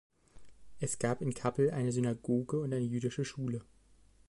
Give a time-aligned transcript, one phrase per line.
[0.79, 3.63] Es gab in Kappel eine Synagoge und eine jüdische Schule.